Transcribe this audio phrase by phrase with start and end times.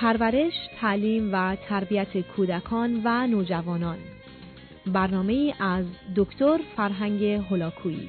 [0.00, 3.98] پرورش، تعلیم و تربیت کودکان و نوجوانان.
[4.86, 5.84] برنامه از
[6.16, 8.08] دکتر فرهنگ هلاکویی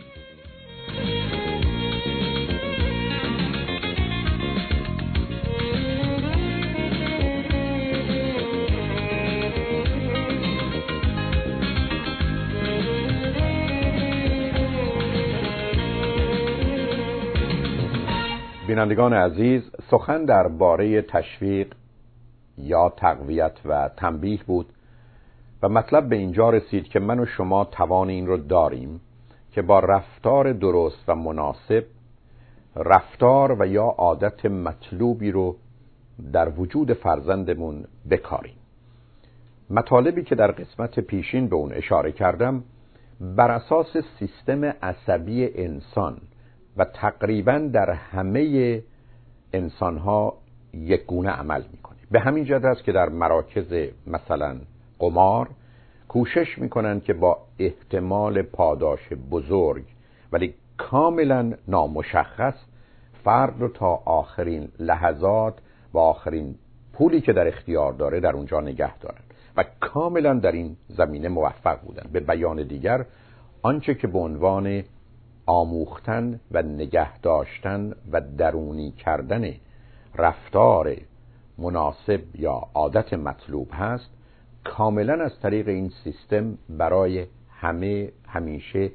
[18.68, 19.62] بینندگان عزیز
[19.92, 21.73] سخن درباره تشویق
[22.61, 24.65] یا تقویت و تنبیه بود
[25.63, 29.01] و مطلب به اینجا رسید که من و شما توان این رو داریم
[29.51, 31.85] که با رفتار درست و مناسب
[32.75, 35.55] رفتار و یا عادت مطلوبی رو
[36.34, 38.55] در وجود فرزندمون بکاریم.
[39.70, 42.63] مطالبی که در قسمت پیشین به اون اشاره کردم
[43.21, 46.17] بر اساس سیستم عصبی انسان
[46.77, 48.84] و تقریبا در همه
[49.53, 50.37] انسان ها
[50.73, 53.73] یک گونه عمل می‌کنه به همین جهت است که در مراکز
[54.07, 54.57] مثلا
[54.99, 55.49] قمار
[56.07, 59.84] کوشش می‌کنن که با احتمال پاداش بزرگ
[60.31, 62.53] ولی کاملا نامشخص
[63.23, 65.53] فرد رو تا آخرین لحظات
[65.94, 66.56] و آخرین
[66.94, 69.22] پولی که در اختیار داره در اونجا نگه دارن
[69.57, 73.06] و کاملا در این زمینه موفق بودن به بیان دیگر
[73.62, 74.84] آنچه که به عنوان
[75.46, 79.53] آموختن و نگه داشتن و درونی کردن
[80.16, 80.96] رفتار
[81.62, 84.09] مناسب یا عادت مطلوب هست
[84.63, 88.91] کاملا از طریق این سیستم برای همه همیشه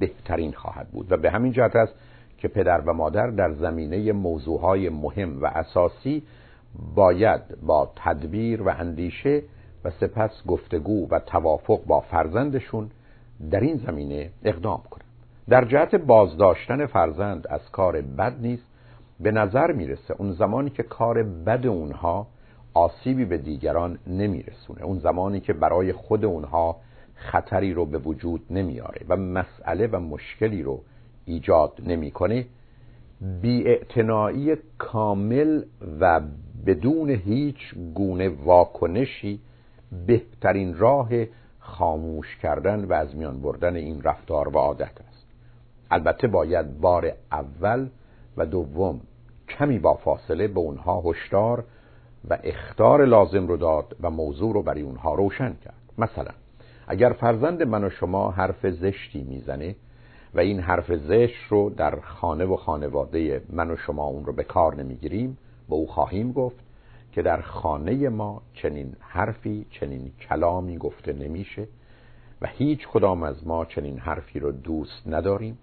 [0.00, 1.12] بهترین خواهد بود.
[1.12, 1.94] و به همین جهت است
[2.38, 6.22] که پدر و مادر در زمینه موضوعهای مهم و اساسی
[6.94, 9.42] باید با تدبیر و اندیشه
[9.84, 12.90] و سپس گفتگو و توافق با فرزندشون
[13.50, 15.04] در این زمینه اقدام کنند.
[15.48, 18.64] در جهت بازداشتن فرزند از کار بد نیست
[19.20, 22.26] به نظر می‌رسه اون زمانی که کار بد اونها
[22.74, 24.82] آسیبی به دیگران نمیرسونه.
[24.82, 26.76] اون زمانی که برای خود اونها
[27.14, 30.80] خطری رو به وجود نمیاره و مسئله و مشکلی رو
[31.24, 32.46] ایجاد نمی‌کنه.
[33.42, 35.62] بیاعتنایی کامل
[36.00, 36.20] و
[36.66, 39.40] بدون هیچ گونه واکنشی
[40.06, 41.08] بهترین راه
[41.58, 45.26] خاموش کردن و از میان بردن این رفتار و عادت است.
[45.90, 47.88] البته باید بار اول
[48.36, 49.00] و دوم
[49.48, 51.64] کمی با فاصله به اونها هشدار
[52.30, 55.74] و اختار لازم رو داد و موضوع رو برای اونها روشن کرد.
[55.98, 56.30] مثلا
[56.86, 59.76] اگر فرزند من و شما حرف زشتی می‌زنه
[60.34, 64.44] و این حرف زشت رو در خانه و خانواده من و شما اون رو به
[64.44, 66.64] کار نمی‌گیریم به او خواهیم گفت
[67.12, 71.68] که در خانه ما چنین حرفی چنین کلامی گفته نمیشه
[72.42, 75.58] و هیچ کدام از ما چنین حرفی رو دوست نداریم.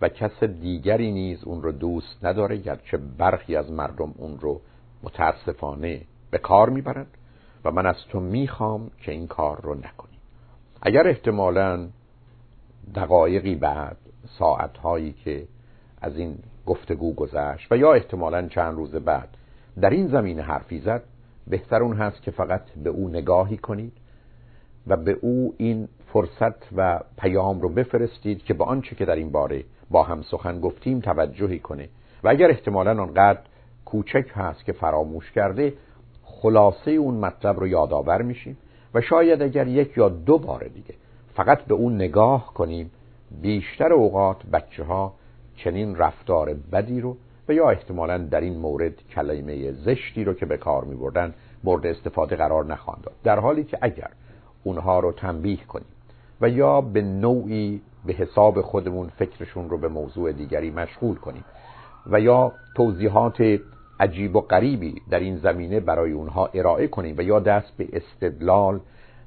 [0.00, 4.60] و کس دیگری نیز اون رو دوست نداره گرچه برخی از مردم اون رو
[5.02, 6.00] متاسفانه
[6.30, 7.16] به کار می‌برند
[7.64, 10.18] و من از تو می‌خوام که این کار رو نکنی.
[10.82, 11.88] اگر احتمالا
[12.94, 13.96] دقایقی بعد
[14.38, 15.46] ساعتهایی که
[16.00, 19.28] از این گفتگو گذشت و یا احتمالا چند روز بعد
[19.80, 21.02] در این زمین حرفی زد
[21.46, 23.92] بهتر اون هست که فقط به او نگاهی کنید
[24.86, 29.32] و به او این فرصت و پیام رو بفرستید که به آنچه که در این
[29.32, 31.88] باره با هم سخن گفتیم توجهی کنه.
[32.24, 33.40] و اگر احتمالا آنقدر
[33.84, 35.72] کوچک هست که فراموش کرده
[36.24, 38.56] خلاصه اون مطلب رو یادآور میشیم
[38.94, 40.94] و شاید اگر یک یا دو بار دیگه
[41.34, 42.90] فقط به اون نگاه کنیم
[43.42, 45.14] بیشتر اوقات بچه ها
[45.56, 47.16] چنین رفتار بدی رو
[47.48, 51.34] و یا احتمالا در این مورد کلمه زشتی رو که به کار می بردن
[51.64, 53.14] مورد استفاده قرار نخواهند داد.
[53.24, 54.10] در حالی که اگر
[54.64, 55.88] اونها رو تنبیه کنیم
[56.40, 61.44] و یا به نوعی به حساب خودمون فکرشون رو به موضوع دیگری مشغول کنیم.
[62.06, 63.58] و یا توضیحات
[64.00, 68.80] عجیب و غریبی در این زمینه برای اونها ارائه کنیم و یا دست به استدلال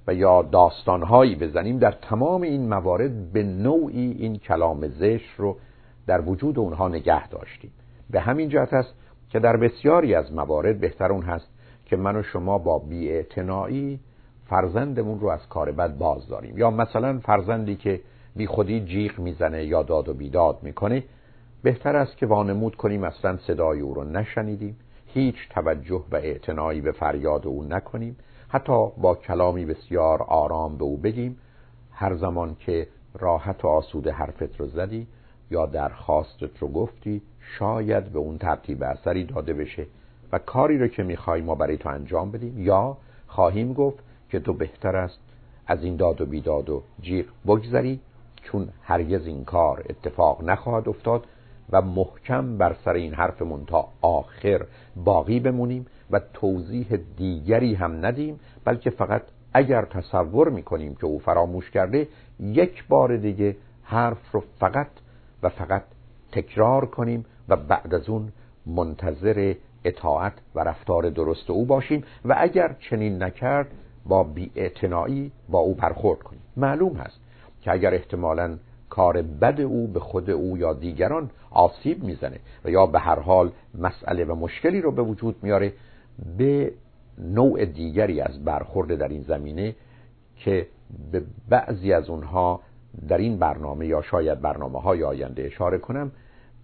[0.07, 1.77] و یا داستانهایی بزنیم.
[1.77, 5.57] در تمام این موارد به نوعی این کلام زش رو
[6.07, 7.71] در وجود اونها نگه داشتیم.
[8.09, 8.93] به همین جهت است
[9.29, 11.47] که در بسیاری از موارد بهتر اون هست
[11.85, 13.99] که من و شما با بیاعتنایی
[14.45, 18.01] فرزندمون رو از کار بد باز داریم یا مثلا فرزندی که
[18.37, 21.03] بی خودی جیغ می‌زنه یا داد و بیداد می‌کنه
[21.63, 26.91] بهتر است که وانمود کنیم اصلا صدای او رو نشنیدیم هیچ توجه و اعتنایی به
[26.91, 28.17] فریاد او نکنیم
[28.47, 31.37] حتی با کلامی بسیار آرام به او بگیم
[31.91, 32.87] هر زمان که
[33.19, 35.07] راحت و آسوده حرفت رو زدی
[35.51, 37.21] یا درخواستت رو گفتی
[37.59, 39.85] شاید به اون ترتیب اثری داده بشه
[40.31, 42.63] و کاری رو که می‌خوای ما برای تو انجام بدیم.
[42.63, 42.97] یا
[43.27, 43.99] خواهیم گفت
[44.29, 45.19] که تو بهتر است
[45.67, 47.99] از این داد و بیداد و جیغ بگذری
[48.47, 51.25] چون هرگز این کار اتفاق نخواهد افتاد
[51.69, 54.65] و محکم بر سر این حرفمون تا آخر
[54.95, 59.21] باقی بمونیم و توضیح دیگری هم ندیم بلکه فقط
[59.53, 62.07] اگر تصور می‌کنیم که او فراموش کرده
[62.39, 64.87] یک بار دیگه حرف رو فقط
[65.43, 65.83] و فقط
[66.31, 68.31] تکرار کنیم و بعد از اون
[68.65, 69.53] منتظر
[69.83, 73.67] اطاعت و رفتار درست او باشیم و اگر چنین نکرد
[74.05, 76.41] با بیاعتنایی با او برخورد کنیم.
[76.57, 77.19] معلوم هست
[77.61, 78.57] که اگر احتمالا
[78.89, 83.51] کار بد او به خود او یا دیگران آسیب می‌زنه و یا به هر حال
[83.79, 85.73] مسئله و مشکلی رو به وجود میاره
[86.37, 86.71] به
[87.17, 89.75] نوع دیگری از برخورد در این زمینه
[90.35, 90.67] که
[91.11, 92.59] به بعضی از اونها
[93.07, 96.11] در این برنامه یا شاید برنامه های آینده اشاره کنم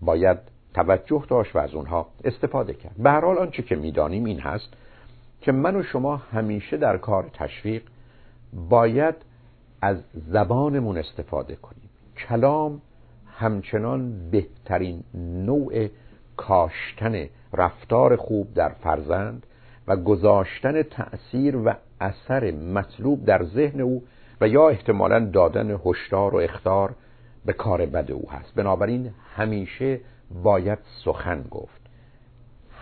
[0.01, 0.37] باید
[0.73, 2.95] توجه داشت و از اونها استفاده کرد.
[2.97, 4.69] به هر حال آنچه که می‌دانیم این هست
[5.41, 7.83] که من و شما همیشه در کار تشویق
[8.69, 9.15] باید
[9.83, 11.89] از زبانمون استفاده کنیم.
[12.17, 12.81] کلام
[13.27, 15.03] همچنان بهترین
[15.45, 15.87] نوع
[16.37, 19.45] کاشتن رفتار خوب در فرزند
[19.87, 24.03] و گذاشتن تأثیر و اثر مطلوب در ذهن او
[24.41, 26.95] و یا احتمالا دادن هشدار و اختار
[27.45, 28.55] به کار بد او هست.
[28.55, 29.99] بنابراین همیشه
[30.43, 31.81] باید سخن گفت.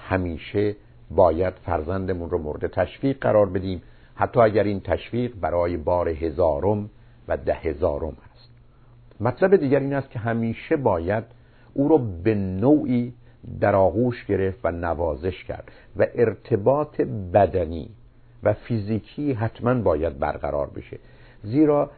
[0.10, 0.76] همیشه
[1.12, 3.82] باید فرزندمون رو مورد تشویق قرار بدیم.
[4.16, 6.90] حتی اگر این تشویق برای بار هزارم
[7.28, 8.50] و ده هزارم هست
[9.20, 11.24] مطلب دیگر این است که همیشه باید
[11.74, 13.14] او رو به نوعی
[13.60, 17.02] در آغوش گرفت و نوازش کرد و ارتباط
[17.34, 17.90] بدنی
[18.44, 21.00] و فیزیکی حتما باید برقرار بشه.
[21.44, 21.92] زیرا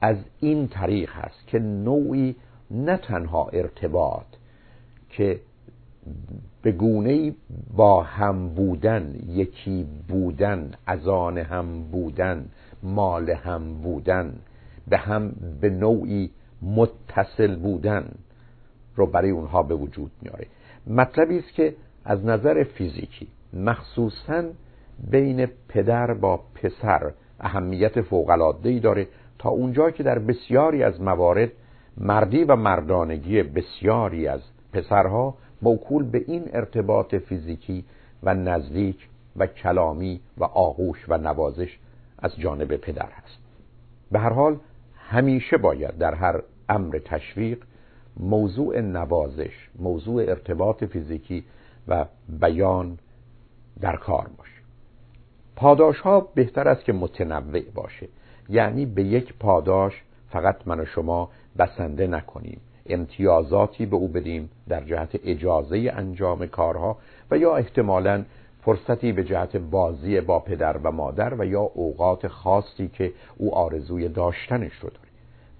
[0.00, 2.36] از این طریق هست که نوعی
[2.70, 4.26] نه تنها ارتباط
[5.10, 5.40] که
[6.62, 7.34] به گونه
[7.76, 12.46] با هم بودن یکی بودن از آن هم بودن
[12.82, 14.34] مال هم بودن
[14.88, 16.30] به هم به نوعی
[16.62, 18.08] متصل بودن
[18.96, 20.46] رو برای اونها به وجود میاره
[20.86, 21.74] مطلبی است که
[22.04, 24.44] از نظر فیزیکی مخصوصا
[25.10, 28.14] بین پدر با پسر اهمیت
[28.64, 29.08] ای داره
[29.38, 31.50] تا اونجا که در بسیاری از موارد
[31.98, 34.40] مردی و مردانگی بسیاری از
[34.72, 35.34] پسرها
[35.64, 37.84] موکول به این ارتباط فیزیکی
[38.22, 41.78] و نزدیک و کلامی و آغوش و نوازش
[42.18, 43.38] از جانب پدر هست.
[44.12, 44.58] به هر حال
[44.94, 47.64] همیشه باید در هر امر تشویق
[48.16, 51.44] موضوع نوازش موضوع ارتباط فیزیکی
[51.88, 52.98] و بیان
[53.80, 54.50] در کار باشه.
[55.56, 58.08] پاداش ها بهتر است که متنوع باشه.
[58.48, 62.60] یعنی به یک پاداش فقط من و شما بسنده نکنیم.
[62.86, 66.96] امتیازاتی به او بدیم در جهت اجازه انجام کارها
[67.30, 68.24] و یا احتمالا
[68.64, 74.08] فرصتی به جهت بازی با پدر و مادر و یا اوقات خاصی که او آرزوی
[74.08, 75.08] داشتنش رو داره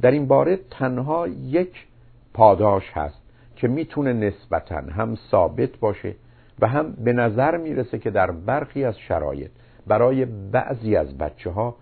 [0.01, 1.87] در این باره تنها یک
[2.35, 3.23] پاداش هست
[3.57, 6.15] که می‌تونه نسبتا هم ثابت باشه
[6.61, 9.51] و هم به نظر می‌رسه که در برخی از شرایط
[9.87, 11.77] برای بعضی از بچه ها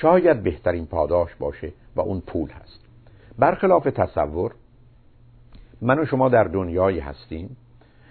[0.00, 2.80] شاید بهترین پاداش باشه و اون پول هست.
[3.38, 4.54] برخلاف تصور
[5.82, 7.56] من و شما در دنیایی هستیم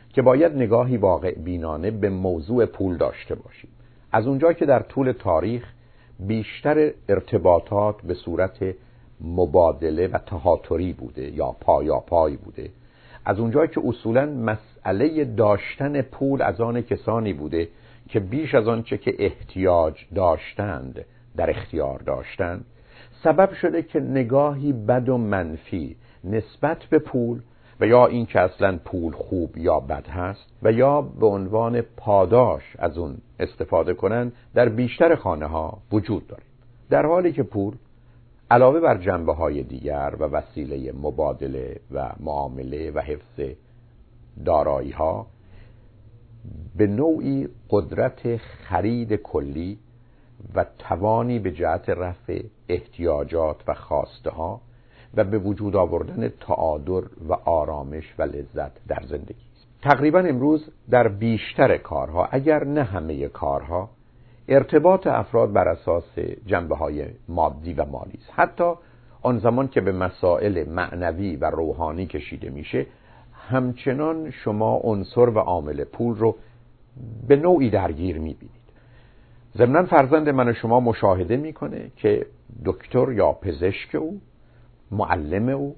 [0.09, 3.69] که باید نگاهی واقع بینانه به موضوع پول داشته باشیم.
[4.11, 5.73] از اونجا که در طول تاریخ
[6.19, 8.75] بیشتر ارتباطات به صورت
[9.21, 12.69] مبادله و تهاتری بوده یا پایا پای بوده.
[13.25, 17.67] از اونجایی که اصولا مسئله داشتن پول از آن کسانی بوده
[18.09, 21.05] که بیش از آنچه که احتیاج داشتند
[21.37, 22.65] در اختیار داشتند
[23.23, 27.41] سبب شده که نگاهی بد و منفی نسبت به پول
[27.83, 32.75] و یا این که اصلا پول خوب یا بد هست و یا به عنوان پاداش
[32.79, 36.43] از اون استفاده کنند در بیشتر خانه ها وجود داره
[36.89, 37.73] در حالی که پول
[38.51, 43.55] علاوه بر جنبه های دیگر و وسیله مبادله و معامله و حفظ
[44.45, 45.27] دارایی ها
[46.75, 49.79] به نوعی قدرت خرید کلی
[50.55, 54.61] و توانی به جهت رفع احتیاجات و خواسته ها
[55.13, 59.43] و به وجود آوردن تعادل و آرامش و لذت در زندگی.
[59.81, 63.89] تقریبا امروز در بیشتر کارها اگر نه همه کارها
[64.47, 68.29] ارتباط افراد بر اساس جنبه های مادی و مالی است.
[68.31, 68.73] حتی
[69.21, 72.85] آن زمان که به مسائل معنوی و روحانی کشیده میشه
[73.49, 76.35] همچنان شما عنصر و عامل پول رو
[77.27, 78.63] به نوعی درگیر می‌بینید.
[79.57, 82.25] ضمنا فرزند من شما مشاهده می‌کنه که
[82.65, 84.21] دکتر یا پزشک او
[84.93, 85.75] معلم او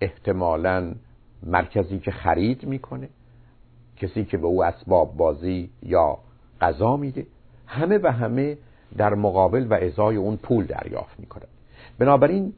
[0.00, 0.92] احتمالا
[1.42, 3.08] مرکزی که خرید می‌کنه
[3.96, 6.18] کسی که به او اسباب بازی یا
[6.60, 7.26] غذا میده
[7.66, 8.56] همه و همه
[8.96, 11.44] در مقابل و ازای اون پول دریافت می‌کنه
[11.98, 12.52] بنابراین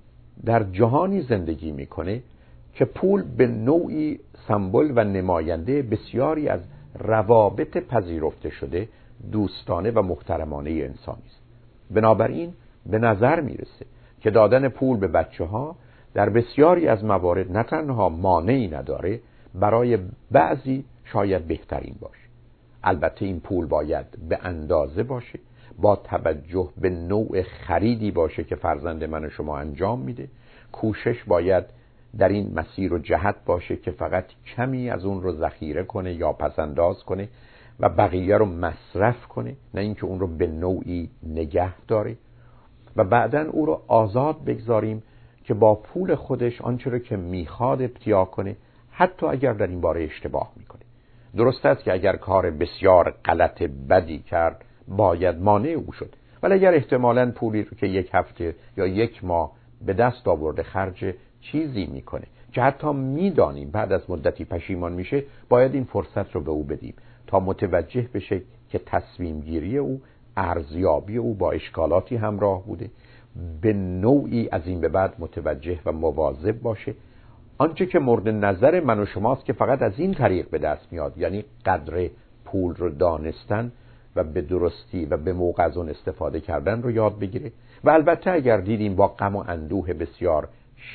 [0.45, 2.23] در جهانی زندگی می‌کنه
[2.75, 4.19] که پول به نوعی
[4.49, 6.61] سمبل و نماینده بسیاری از
[6.99, 8.89] روابط پذیرفته شده
[9.33, 11.41] دوستانه و محترمانه انسانی است.
[11.91, 12.53] بنابراین
[12.87, 13.87] به نظر می‌رسه
[14.21, 15.77] که دادن پول به بچه ها
[16.15, 19.21] در بسیاری از موارد نه تنها مانعی نداره
[19.55, 19.99] برای
[20.31, 22.21] بعضی شاید بهترین باشه.
[22.85, 25.39] البته این پول باید به اندازه باشه
[25.79, 30.29] با توجه به نوع خریدی باشه که فرزند من و شما انجام میده.
[30.73, 31.65] کوشش باید
[32.19, 34.25] در این مسیر و جهت باشه که فقط
[34.57, 37.29] کمی از اون رو ذخیره کنه یا پسنداز کنه
[37.81, 42.17] و بقیه رو مصرف کنه نه اینکه اون رو به نوعی نگه داره.
[42.97, 45.03] و بعدا او رو آزاد بگذاریم
[45.45, 48.57] که با پول خودش آنچه رو که می‌خواد ابتیا کنه
[48.91, 50.81] حتی اگر در این باره اشتباه می‌کنه.
[51.37, 56.15] درست است که اگر کار بسیار غلط بدی کرد باید مانع او شد.
[56.43, 59.53] ولی اگر احتمالا پولی رو که یک هفته یا یک ماه
[59.87, 62.27] به دست آورده خرج چیزی می‌کنه.
[62.53, 66.95] که حتی می‌دانیم بعد از مدتی پشیمان میشه باید این فرصت رو به او بدیم
[67.27, 70.01] تا متوجه بشه که تصمیم گیری او
[70.41, 72.91] ارزیابی او با اشکالاتی همراه بوده.
[73.61, 76.95] به نوعی از این به بعد متوجه و مواظب باشه.
[77.59, 81.19] آنچه که مورد نظر من و شماست که فقط از این طریق به دست میاد
[81.19, 82.11] یعنی قدر
[82.45, 83.73] پول رو دانستن
[84.17, 87.53] و به درستی و به موقع از اون استفاده کردن رو یاد بگیره.
[87.85, 90.49] و البته اگر دیدیم با غم و اندوه بسیار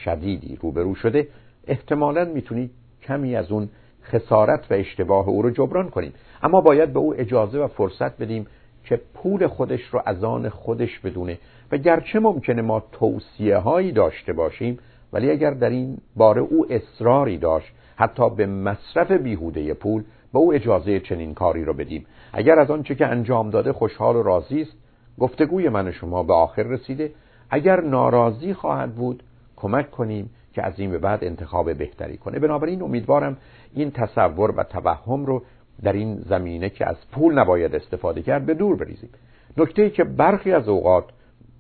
[0.04, 1.28] شدیدی روبرو شده
[1.68, 2.70] احتمالا می‌تونی
[3.02, 3.70] کمی از اون
[4.04, 8.48] خسارت و اشتباه او رو جبران کنیم اما باید به او اجازه و فرصت بدیم
[8.86, 11.38] که پول خودش رو از آن خودش بدونه.
[11.72, 14.80] و گرچه ممکنه ما توصیه هایی داشته باشیم
[15.14, 20.54] ولی اگر در این باره او اصراری داشت حتی به مصرف بیهوده پول به او
[20.54, 22.06] اجازه چنین کاری رو بدیم.
[22.34, 24.78] اگر از آنچه که انجام داده خوشحال و راضی است
[25.20, 27.12] گفتگوی من و شما به آخر رسیده.
[27.50, 29.24] اگر ناراضی خواهد بود
[29.56, 32.40] کمک کنیم که از این به بعد انتخاب بهتری کنه.
[32.40, 33.38] بنابراین امیدوارم
[33.74, 35.44] این تصور و توهم رو
[35.84, 39.10] در این زمینه که از پول نباید استفاده کرد به دور بریزیم.
[39.58, 41.06] نکته ای که برخی از اوقات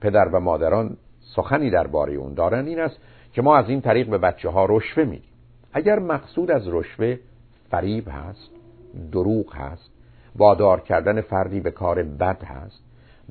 [0.02, 0.98] پدر و مادران
[1.36, 2.98] سخنی درباره اون دارن این است
[3.34, 5.30] که ما از این طریق به بچه ها رشوه میدیم.
[5.74, 7.18] اگر مقصود از رشوه
[7.70, 8.50] فریب هست
[9.12, 9.90] دروغ هست
[10.36, 12.82] وادار کردن فردی به کار بد هست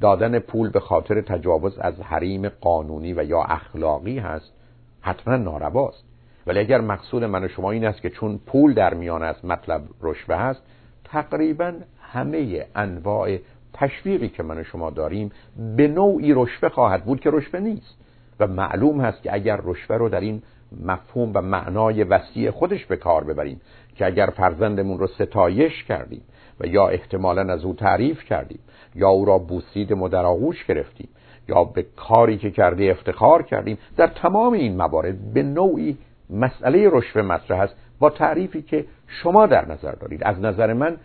[0.00, 4.53] دادن پول به خاطر تجاوز از حریم قانونی و یا اخلاقی هست
[5.00, 6.05] حتما نارواست.
[6.46, 9.82] ولی اگر مقصود من و شما این است که چون پول در میان است مطلب
[10.02, 10.62] رشوه هست
[11.04, 13.38] تقریبا همه انواع
[13.72, 15.32] تشویقی که من و شما داریم
[15.76, 17.96] به نوعی رشوه خواهد بود که رشوه نیست.
[18.40, 20.42] و معلوم هست که اگر رشوه رو در این
[20.84, 23.60] مفهوم و معنای وسیع خودش به کار ببریم
[23.96, 26.22] که اگر فرزندمون رو ستایش کردیم
[26.60, 28.58] و یا احتمالا از او تعریف کردیم
[28.94, 31.08] یا او را بوسید مدر آغوش گرفتیم
[31.48, 35.96] یا به کاری که کرده افتخار کردیم در تمام این موارد به نوعی
[36.31, 40.25] مسئله رشوه مطرح است با تعریفی که شما در نظر دارید.
[40.25, 40.97] از نظر من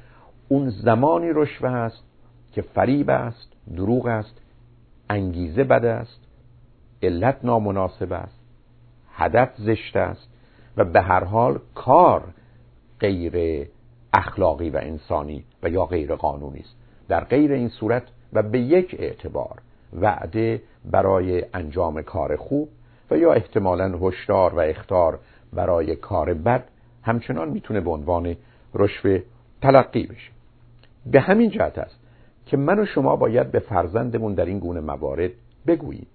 [0.47, 2.03] اون زمانی رشوه است
[2.51, 4.41] که فریب است دروغ است
[5.09, 6.19] انگیزه بد است
[7.03, 8.39] علت نامناسب است
[9.13, 10.29] هدف زشت است
[10.77, 12.23] و به هر حال کار
[12.99, 13.67] غیر
[14.13, 16.75] اخلاقی و انسانی و یا غیر قانونی است.
[17.07, 19.61] در غیر این صورت و به یک اعتبار
[19.93, 22.69] وعده برای انجام کار خوب
[23.11, 25.19] و یا احتمالا هشدار و اختار
[25.53, 26.63] برای کار بد
[27.03, 28.35] همچنان می‌تونه به عنوان
[28.73, 29.21] رشوه
[29.61, 30.31] تلقی بشه.
[31.05, 31.99] به همین جهت است
[32.45, 35.31] که من و شما باید به فرزندمون در این گونه موارد
[35.67, 36.07] بگوییم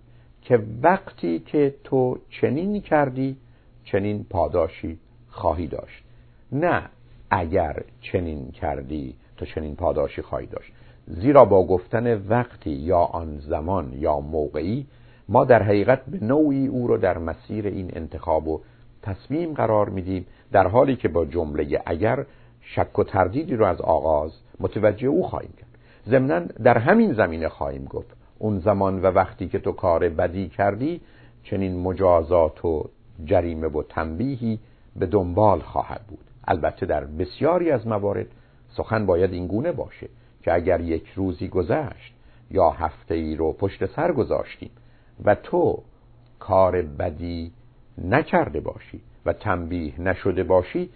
[0.42, 3.36] که وقتی که تو چنین کردی
[3.84, 4.98] چنین پاداشی
[5.28, 6.04] خواهی داشت.
[6.52, 6.82] نه
[7.30, 10.72] اگر چنین کردی تو چنین پاداشی خواهی داشت.
[11.06, 14.86] زیرا با گفتن وقتی یا آن زمان یا موقعی
[15.28, 18.60] ما در حقیقت به نوعی او رو در مسیر این انتخاب و
[19.02, 22.26] تصمیم قرار میدیم در حالی که با جمله اگر
[22.60, 25.68] شک و تردیدی رو از آغاز متوجه او خواهیم کرد.
[26.08, 31.00] ضمنا در همین زمینه خواهیم گفت اون زمان و وقتی که تو کار بدی کردی
[31.44, 32.84] چنین مجازات و
[33.24, 34.58] جریمه و تنبیهی
[34.96, 36.24] به دنبال خواهد بود.
[36.48, 38.26] البته در بسیاری از موارد
[38.76, 40.08] سخن باید این گونه باشه
[40.42, 42.14] که اگر یک روزی گذشت
[42.50, 44.70] یا هفته ای رو پشت سر گذاشتیم
[45.24, 45.82] و تو
[46.38, 47.52] کار بدی
[47.98, 50.90] نکرده باشی و تنبیه نشده باشی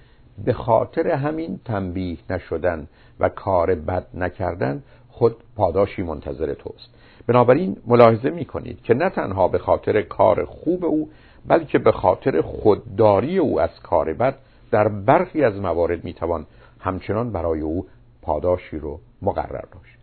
[0.45, 2.89] به خاطر همین تنبیه نشدن
[3.21, 6.95] و کار بد نکردن خود پاداشی منتظر توست.
[7.27, 11.11] بنابراین ملاحظه می کنید که نه تنها به خاطر کار خوب او
[11.47, 14.35] بلکه به خاطر خودداری او از کار بد
[14.71, 16.47] در برخی از موارد می توان
[16.81, 17.87] همچنان برای او
[18.23, 19.99] پاداشی رو مقرر داشت.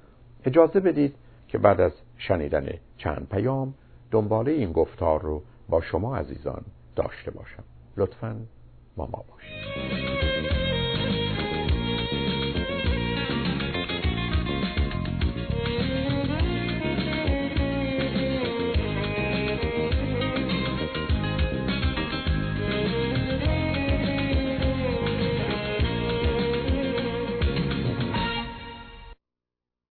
[0.45, 1.15] اجازه بدید
[1.47, 2.67] که بعد از شنیدن
[2.97, 3.73] چند پیام
[4.11, 7.63] دنباله این گفتار رو با شما عزیزان داشته باشم.
[7.97, 8.35] لطفاً
[8.95, 10.14] با ما باشید.